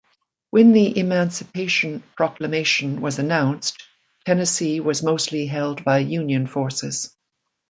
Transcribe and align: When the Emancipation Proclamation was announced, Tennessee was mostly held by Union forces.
When 0.49 0.73
the 0.73 0.97
Emancipation 0.97 2.01
Proclamation 2.17 3.01
was 3.01 3.19
announced, 3.19 3.83
Tennessee 4.25 4.79
was 4.79 5.03
mostly 5.03 5.45
held 5.45 5.83
by 5.83 5.99
Union 5.99 6.47
forces. 6.47 7.15